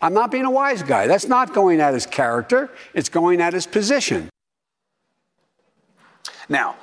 [0.00, 1.08] I'm not being a wise guy.
[1.08, 4.30] That's not going at his character, it's going at his position.
[6.48, 6.76] Now,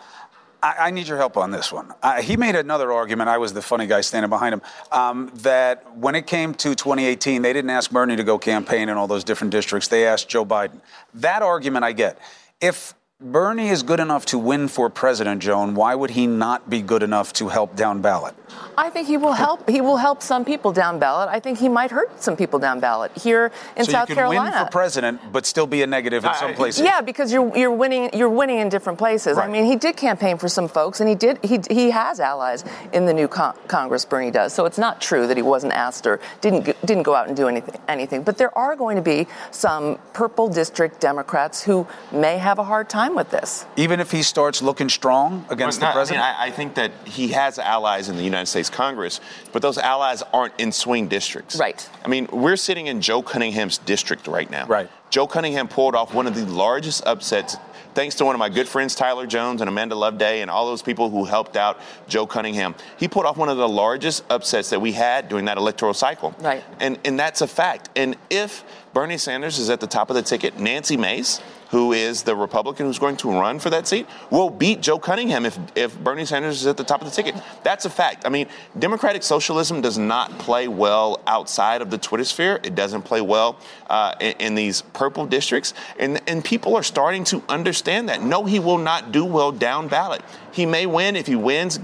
[0.61, 1.93] I, I, need your help on this one.
[2.01, 3.29] Uh, he made another argument.
[3.29, 4.61] I was the funny guy standing behind him.
[4.91, 8.97] Um, that when it came to 2018, they didn't ask Bernie to go campaign in
[8.97, 9.87] all those different districts.
[9.87, 10.81] They asked Joe Biden.
[11.13, 12.19] That argument I get.
[12.59, 15.75] If Bernie is good enough to win for president, Joan.
[15.75, 18.33] Why would he not be good enough to help down ballot?
[18.75, 19.69] I think he will help.
[19.69, 21.29] He will help some people down ballot.
[21.29, 24.23] I think he might hurt some people down ballot here in so South you can
[24.23, 24.55] Carolina.
[24.57, 26.81] win for president, but still be a negative in some places.
[26.83, 28.09] Yeah, because you're you're winning.
[28.13, 29.37] You're winning in different places.
[29.37, 29.47] Right.
[29.47, 31.37] I mean, he did campaign for some folks, and he did.
[31.43, 34.03] He he has allies in the new con- Congress.
[34.03, 34.51] Bernie does.
[34.51, 37.47] So it's not true that he wasn't asked or didn't didn't go out and do
[37.47, 37.79] anything.
[37.87, 38.23] Anything.
[38.23, 42.89] But there are going to be some purple district Democrats who may have a hard
[42.89, 43.65] time with this.
[43.75, 46.23] Even if he starts looking strong against well, the president.
[46.23, 49.19] I, mean, I, I think that he has allies in the United States Congress
[49.51, 51.57] but those allies aren't in swing districts.
[51.57, 51.89] Right.
[52.03, 54.65] I mean, we're sitting in Joe Cunningham's district right now.
[54.67, 54.89] Right.
[55.09, 57.57] Joe Cunningham pulled off one of the largest upsets
[57.93, 60.81] thanks to one of my good friends, Tyler Jones and Amanda Loveday, and all those
[60.81, 62.73] people who helped out Joe Cunningham.
[62.97, 66.33] He pulled off one of the largest upsets that we had during that electoral cycle.
[66.39, 66.63] Right.
[66.79, 67.89] And, and that's a fact.
[67.97, 72.23] And if Bernie Sanders is at the top of the ticket, Nancy Mace, who is
[72.23, 75.97] the Republican who's going to run for that seat, will beat Joe Cunningham if, if
[75.97, 77.41] Bernie Sanders is at the top of the ticket.
[77.63, 78.25] That's a fact.
[78.25, 82.59] I mean, Democratic socialism does not play well outside of the Twitter sphere.
[82.61, 83.57] It doesn't play well
[83.89, 85.73] uh, in, in, these purple districts.
[85.97, 88.21] And, and people are starting to understand that.
[88.21, 90.21] No, he will not do well down ballot.
[90.51, 91.15] He may win.
[91.15, 91.79] If he wins,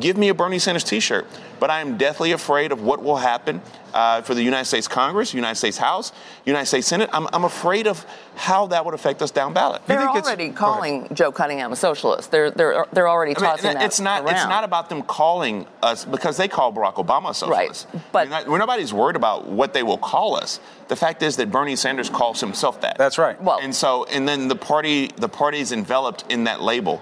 [0.00, 1.26] give me a Bernie Sanders t shirt.
[1.60, 3.60] But I am deathly afraid of what will happen
[3.96, 6.12] uh, for the United States Congress, United States House,
[6.44, 7.08] United States Senate.
[7.14, 8.04] I'm, I'm afraid of
[8.34, 9.80] how that would affect us down ballot.
[9.86, 12.30] They're already calling Joe Cunningham a socialist.
[12.30, 14.34] They're they're they're already tossing I mean, that It's not around.
[14.34, 17.88] it's not about them calling us because they call Barack Obama a socialist.
[17.90, 20.60] Right, but I mean, nobody's worried about what they will call us.
[20.88, 22.98] The fact is that Bernie Sanders calls himself that.
[22.98, 23.40] That's right.
[23.42, 27.00] Well, and so and then the party the party is enveloped in that label.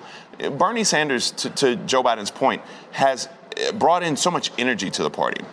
[0.58, 3.28] Bernie Sanders, to, to Joe Biden's point, has
[3.74, 5.44] brought in so much energy to the party.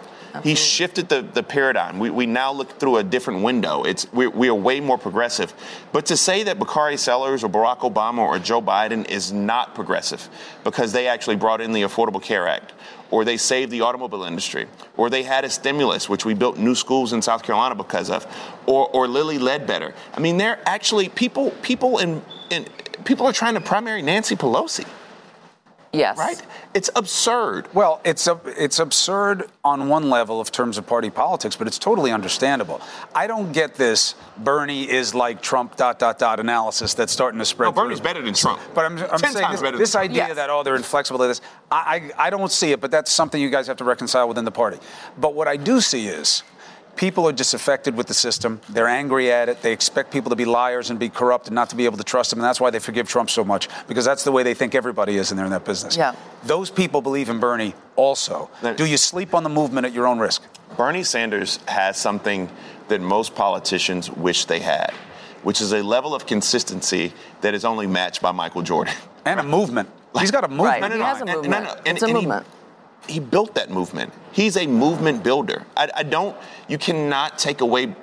[0.44, 2.00] He shifted the, the paradigm.
[2.00, 3.84] We, we now look through a different window.
[3.84, 5.54] It's we, we are way more progressive.
[5.91, 10.30] But to say that Bakari Sellers or Barack Obama or Joe Biden is not progressive
[10.63, 12.74] because they actually brought in the Affordable Care Act
[13.12, 16.74] or they saved the automobile industry, or they had a stimulus, which we built new
[16.74, 18.26] schools in South Carolina because of,
[18.65, 19.94] or, or Lilly Ledbetter.
[20.13, 21.52] I mean, they're actually people.
[21.62, 22.65] People in, in
[23.04, 24.88] people are trying to primary Nancy Pelosi.
[25.93, 26.17] Yes.
[26.17, 26.41] Right?
[26.73, 27.67] It's absurd.
[27.73, 31.77] Well, it's a, it's absurd on one level of terms of party politics, but it's
[31.77, 32.80] totally understandable.
[33.13, 37.45] I don't get this Bernie is like Trump dot dot dot analysis that's starting to
[37.45, 37.67] spread.
[37.67, 38.06] No, Bernie's through.
[38.06, 38.62] better than Trump.
[38.73, 40.36] But I'm, I'm Ten saying times this, this idea Yes.
[40.38, 43.41] that oh they're inflexible to this, I, I I don't see it, but that's something
[43.41, 44.77] you guys have to reconcile within the party.
[45.17, 46.43] But what I do see is
[46.95, 48.62] people are disaffected with the system.
[48.69, 49.62] They're angry at it.
[49.62, 52.04] They expect people to be liars and be corrupt and not to be able to
[52.04, 52.39] trust them.
[52.39, 55.17] And that's why they forgive Trump so much because that's the way they think everybody
[55.17, 55.97] is, and they're in that business.
[55.97, 56.15] Yeah.
[56.43, 58.49] Those people believe in Bernie also.
[58.75, 60.43] Do you sleep on the movement at your own risk?
[60.77, 62.49] Bernie Sanders has something
[62.88, 64.91] that most politicians wish they had,
[65.43, 68.93] which is a level of consistency that is only matched by Michael Jordan.
[69.25, 69.88] And a movement.
[70.19, 70.67] He's got a movement.
[70.69, 70.82] Right.
[70.82, 71.63] No, he no, has a and- and- movement.
[71.65, 72.45] no, no, and- it's a and he- movement.
[73.08, 74.14] He built that movement.
[74.32, 75.66] He's a movement builder.
[75.76, 76.36] I, I don't.
[76.68, 77.96] You cannot take away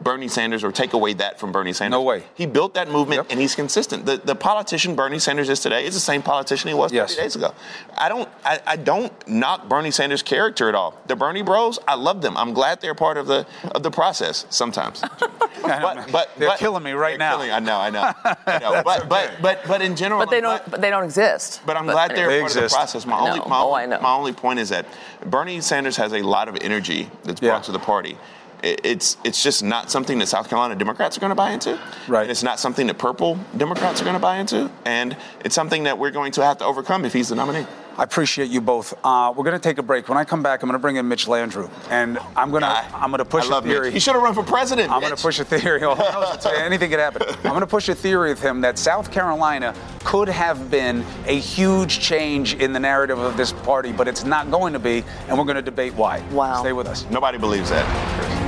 [0.00, 1.92] Bernie Sanders or take away that from Bernie Sanders.
[1.96, 2.24] No way.
[2.34, 4.04] He built that movement and he's consistent.
[4.06, 7.34] The, the politician Bernie Sanders is today is the same politician he was 30 days
[7.36, 7.54] ago.
[7.96, 8.28] I don't.
[8.44, 10.94] I, I don't knock Bernie Sanders' character at all.
[11.06, 12.36] The Bernie Bros, I love them.
[12.36, 15.00] I'm glad they're part of the of the process sometimes.
[15.62, 17.36] but but They're but- killing me right now.
[17.36, 17.78] killing- I know.
[17.78, 18.12] I know.
[18.46, 18.82] I know.
[18.84, 20.58] But but but but in general, But they I'm don't.
[20.58, 21.62] glad- But they don't exist.
[21.66, 23.06] but I'm glad they're They part of the process.
[23.06, 24.86] My only, my, Oh, only my only point is that
[25.24, 27.60] Bernie Sanders has a lot of energy that's brought Yeah.
[27.62, 28.16] to the party.
[28.62, 31.78] It- It's it's just not something that South Carolina Democrats are going to buy into.
[32.08, 32.22] Right.
[32.22, 34.70] And it's not something that purple Democrats are going to buy into.
[34.84, 37.66] And it's something that we're going to have to overcome if he's the nominee.
[37.98, 38.92] I appreciate you both.
[39.02, 40.06] Uh, we're going to take a break.
[40.10, 42.68] When I come back, I'm going to bring in Mitch Landrieu, and I'm going to
[42.94, 43.84] I'm going to push I love a theory.
[43.86, 43.94] Mitch.
[43.94, 44.92] He should have run for president.
[44.92, 45.80] I'm going to push a theory.
[45.86, 46.44] Oh, knows?
[46.44, 47.22] Anything could happen.
[47.44, 51.38] I'm going to push a theory with him that South Carolina could have been a
[51.38, 55.38] huge change in the narrative of this party, but it's not going to be, and
[55.38, 56.20] we're going to debate why.
[56.32, 56.60] Wow.
[56.60, 57.06] Stay with us.
[57.10, 58.45] Nobody believes that.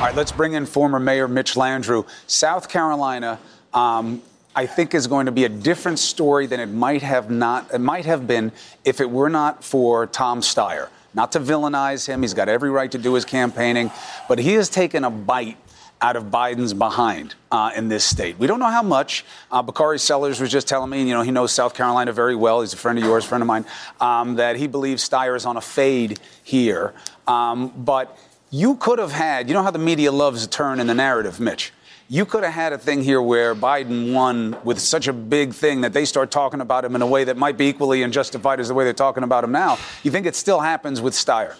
[0.00, 2.06] All right, let's bring in former Mayor Mitch Landrieu.
[2.26, 3.38] South Carolina,
[3.74, 4.22] um,
[4.56, 7.74] I think, is going to be a different story than it might have not.
[7.74, 8.50] It might have been
[8.82, 10.88] if it were not for Tom Steyer.
[11.12, 13.90] Not to villainize him, he's got every right to do his campaigning,
[14.26, 15.58] but he has taken a bite
[16.00, 18.38] out of Biden's behind uh, in this state.
[18.38, 19.26] We don't know how much.
[19.52, 22.62] Uh, Bakari Sellers was just telling me, you know, he knows South Carolina very well.
[22.62, 23.66] He's a friend of yours, friend of mine,
[24.00, 26.94] um, that he believes Steyer is on a fade here.
[27.26, 28.18] Um, but
[28.50, 31.40] you could have had, you know how the media loves a turn in the narrative,
[31.40, 31.72] Mitch.
[32.08, 35.82] You could have had a thing here where Biden won with such a big thing
[35.82, 38.66] that they start talking about him in a way that might be equally unjustified as
[38.66, 39.78] the way they're talking about him now.
[40.02, 41.54] You think it still happens with Steyer?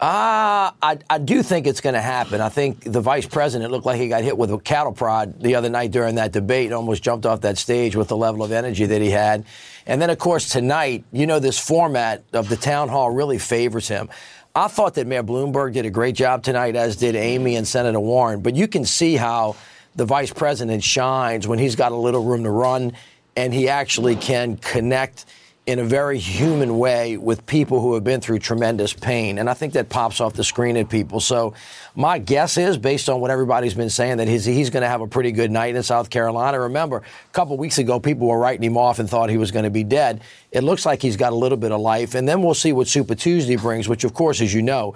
[0.00, 2.40] Uh, I, I do think it's going to happen.
[2.40, 5.56] I think the vice president looked like he got hit with a cattle prod the
[5.56, 8.50] other night during that debate and almost jumped off that stage with the level of
[8.50, 9.44] energy that he had.
[9.84, 13.88] And then, of course, tonight, you know, this format of the town hall really favors
[13.88, 14.08] him.
[14.54, 18.00] I thought that Mayor Bloomberg did a great job tonight, as did Amy and Senator
[18.00, 18.40] Warren.
[18.40, 19.54] But you can see how
[19.94, 22.92] the vice president shines when he's got a little room to run
[23.36, 25.24] and he actually can connect
[25.66, 29.38] in a very human way with people who have been through tremendous pain.
[29.38, 31.20] And I think that pops off the screen at people.
[31.20, 31.54] So
[31.94, 35.00] my guess is, based on what everybody's been saying, that he's, he's going to have
[35.00, 36.58] a pretty good night in South Carolina.
[36.60, 39.64] Remember, a couple weeks ago, people were writing him off and thought he was going
[39.64, 40.22] to be dead.
[40.50, 42.14] It looks like he's got a little bit of life.
[42.14, 44.94] And then we'll see what Super Tuesday brings, which, of course, as you know,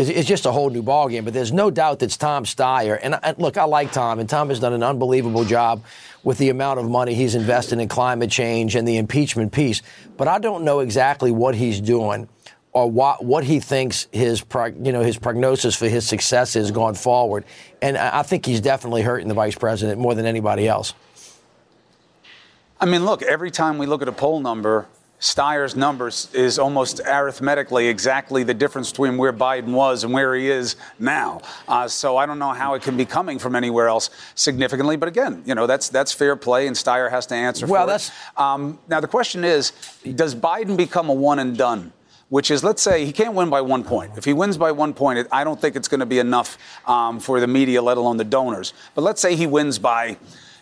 [0.00, 1.24] is, is just a whole new ballgame.
[1.24, 2.98] But there's no doubt that's Tom Steyer.
[3.00, 5.84] And I, look, I like Tom, and Tom has done an unbelievable job
[6.22, 9.82] with the amount of money he's invested in climate change and the impeachment piece.
[10.16, 12.28] But I don't know exactly what he's doing
[12.72, 16.70] or what what he thinks his prog- you know his prognosis for his success is
[16.70, 17.44] going forward.
[17.82, 20.94] And I think he's definitely hurting the vice president more than anybody else.
[22.80, 24.86] I mean, look, every time we look at a poll number,
[25.20, 30.48] Steyer's numbers is almost arithmetically exactly the difference between where Biden was and where he
[30.48, 31.42] is now.
[31.68, 34.96] Uh, so I don't know how it can be coming from anywhere else significantly.
[34.96, 37.86] But again, you know, that's that's fair play, and Steyer has to answer Well, for
[37.86, 38.40] that's- it.
[38.40, 39.72] Um, now the question is,
[40.14, 41.92] does Biden become a one and done?
[42.30, 44.12] Which is, let's say he can't win by one point.
[44.16, 46.56] If he wins by one point, it, I don't think it's going to be enough
[46.88, 48.72] um, for the media, let alone the donors.
[48.94, 50.16] But let's say he wins by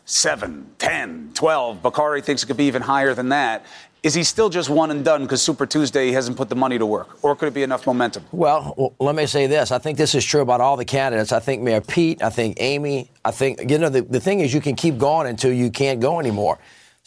[0.06, 1.82] seven, 10, 12.
[1.82, 3.66] Bakari thinks it could be even higher than that.
[4.02, 6.78] Is he still just one and done because Super Tuesday he hasn't put the money
[6.78, 7.22] to work?
[7.24, 8.24] Or could it be enough momentum?
[8.30, 9.72] Well, let me say this.
[9.72, 11.32] I think this is true about all the candidates.
[11.32, 14.54] I think Mayor Pete, I think Amy, I think, you know, the, the thing is
[14.54, 16.58] you can keep going until you can't go anymore.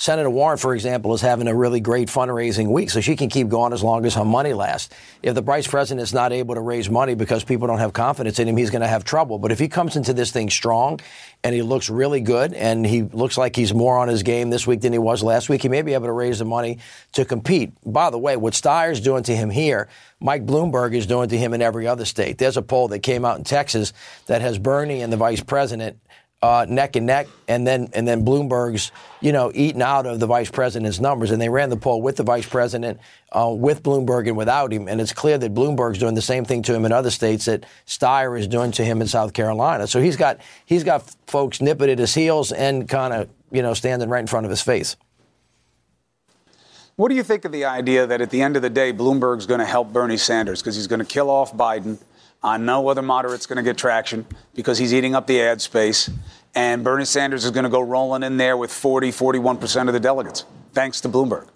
[0.02, 3.49] Senator Warren, for example, is having a really great fundraising week, so she can keep
[3.49, 4.89] going as long as her money lasts.
[5.22, 8.39] If the vice president is not able to raise money because people don't have confidence
[8.39, 9.38] in him, he's going to have trouble.
[9.38, 10.99] But if he comes into this thing strong
[11.43, 14.66] and he looks really good and he looks like he's more on his game this
[14.66, 16.80] week than he was last week, he may be able to raise the money
[17.12, 17.72] to compete.
[17.86, 19.88] By the way, what Steyer's doing to him here,
[20.20, 22.39] Mike Bloomberg is doing to him in every other state.
[22.39, 23.93] There's a poll that came out in Texas
[24.26, 25.99] that has Bernie and the vice president
[26.43, 30.25] uh, neck and neck, and then and then Bloomberg's you know eaten out of the
[30.25, 32.99] vice president's numbers, and they ran the poll with the vice president,
[33.31, 36.63] uh, with Bloomberg and without him, and it's clear that Bloomberg's doing the same thing
[36.63, 39.87] to him in other states that Steyer is doing to him in South Carolina.
[39.87, 43.75] So he's got he's got folks nipping at his heels and kind of you know
[43.75, 44.95] standing right in front of his face.
[46.95, 49.45] What do you think of the idea that at the end of the day, Bloomberg's
[49.45, 51.97] going to help Bernie Sanders because he's going to kill off Biden?
[52.43, 54.25] Uh, no other moderate's going to get traction
[54.55, 56.09] because he's eating up the ad space.
[56.55, 59.99] And Bernie Sanders is going to go rolling in there with 40, 41% of the
[59.99, 61.47] delegates, thanks to Bloomberg.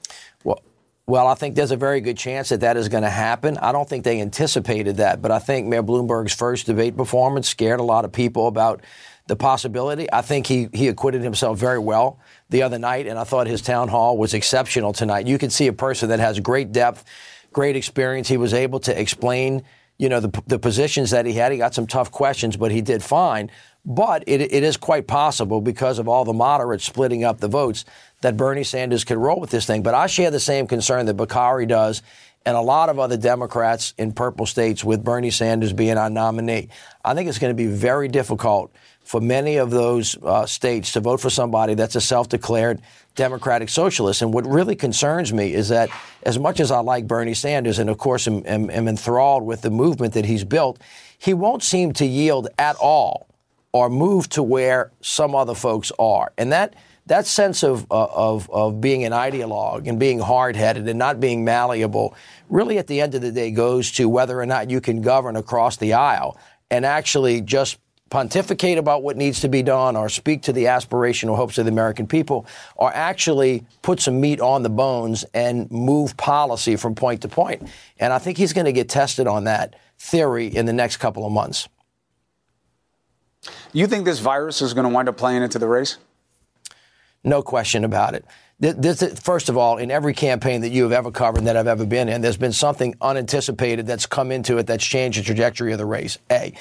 [0.43, 0.61] Well,
[1.07, 3.57] well, I think there's a very good chance that that is going to happen.
[3.57, 7.79] I don't think they anticipated that, but I think Mayor Bloomberg's first debate performance scared
[7.79, 8.81] a lot of people about
[9.27, 10.11] the possibility.
[10.13, 12.19] I think he, he acquitted himself very well
[12.49, 15.27] the other night, and I thought his town hall was exceptional tonight.
[15.27, 17.03] You can see a person that has great depth,
[17.51, 18.27] great experience.
[18.27, 19.63] He was able to explain
[19.97, 21.51] you know, the, the positions that he had.
[21.51, 23.49] He got some tough questions, but he did fine.
[23.85, 27.85] But it, it is quite possible because of all the moderates splitting up the votes
[28.21, 29.83] that Bernie Sanders could roll with this thing.
[29.83, 32.01] But I share the same concern that Bakari does
[32.45, 36.69] and a lot of other Democrats in purple states with Bernie Sanders being our nominee.
[37.03, 38.71] I think it's going to be very difficult
[39.05, 42.81] for many of those uh, states to vote for somebody that's a self declared
[43.13, 44.21] Democratic Socialist.
[44.21, 45.89] And what really concerns me is that
[46.23, 49.61] as much as I like Bernie Sanders and, of course, am, am, am enthralled with
[49.61, 50.81] the movement that he's built,
[51.17, 53.27] he won't seem to yield at all
[53.71, 56.33] or move to where some other folks are.
[56.37, 56.75] And that
[57.07, 61.19] that sense of, uh, of, of being an ideologue and being hard headed and not
[61.19, 62.15] being malleable
[62.49, 65.35] really at the end of the day goes to whether or not you can govern
[65.35, 66.35] across the aisle
[66.71, 67.77] and actually just
[68.09, 71.71] pontificate about what needs to be done or speak to the aspirational hopes of the
[71.71, 72.45] American people
[72.75, 77.67] or actually put some meat on the bones and move policy from point to point.
[77.99, 81.25] And I think he's going to get tested on that theory in the next couple
[81.25, 81.67] of months.
[83.73, 85.97] You think this virus is going to wind up playing into the race?
[87.25, 88.23] No question about it.
[88.57, 91.67] This, first of all, in every campaign that you have ever covered and that I've
[91.67, 95.73] ever been in, there's been something unanticipated that's come into it that's changed the trajectory
[95.73, 96.17] of the race.
[96.31, 96.53] A.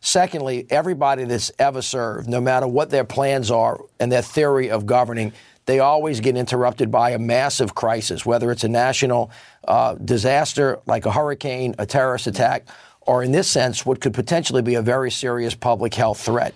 [0.00, 4.86] Secondly, everybody that's ever served, no matter what their plans are and their theory of
[4.86, 5.34] governing,
[5.66, 9.30] they always get interrupted by a massive crisis, whether it's a national
[9.68, 12.66] uh, disaster like a hurricane, a terrorist attack,
[13.02, 16.54] or in this sense, what could potentially be a very serious public health threat.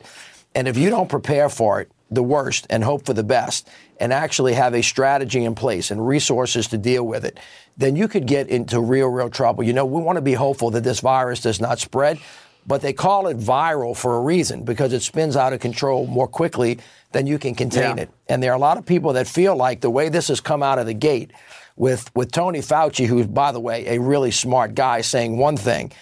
[0.55, 4.13] And if you don't prepare for it, the worst, and hope for the best, and
[4.13, 7.39] actually have a strategy in place and resources to deal with it,
[7.77, 9.65] then you could get into real, real trouble.
[9.65, 12.19] You know, we want to be hopeful that this virus does not spread,
[12.67, 16.29] but they call it viral for a reason because it spins out of control more
[16.29, 16.79] quickly
[17.13, 18.05] than you can contain yeah.
[18.05, 18.11] it.
[18.29, 20.63] And there are a lot of people that feel like the way this has come
[20.63, 21.33] out of the gate
[21.77, 25.93] with, with Tony Fauci, who's, by the way, a really smart guy, saying one thing,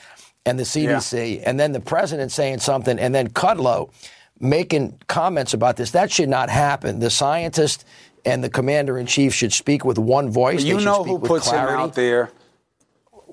[0.47, 1.43] and the CDC, yeah.
[1.47, 3.91] and then the president saying something, and then Kudlow
[4.41, 5.93] making comments about this.
[5.93, 6.99] That should not happen.
[6.99, 7.85] The scientist
[8.25, 10.63] and the commander in chief should speak with one voice.
[10.63, 11.75] you know who puts clarity.
[11.75, 12.31] him out there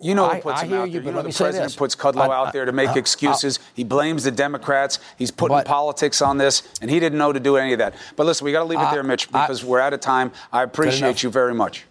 [0.02, 1.10] you know who puts I, him out you, there.
[1.10, 3.60] You know the president puts Kudlow I, out there to make excuses.
[3.76, 5.00] he blames the Democrats.
[5.18, 7.94] He's putting but, politics on this, and he didn't know to do any of that.
[8.16, 10.32] But listen, we got to leave it there, Mitch, because we're out of time.
[10.52, 11.86] I appreciate you very much.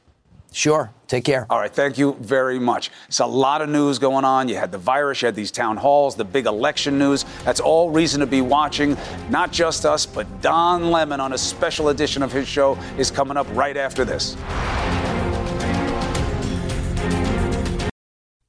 [0.53, 0.90] Sure.
[1.07, 1.46] Take care.
[1.51, 1.72] All right.
[1.72, 2.90] Thank you very much.
[3.09, 4.48] It's a lot of news going on.
[4.48, 7.24] You had the virus, you had these town halls, the big election news.
[7.44, 8.96] That's all reason to be watching.
[9.28, 13.36] Not just us, but Don Lemon on a special edition of his show is coming
[13.36, 14.36] up right after this.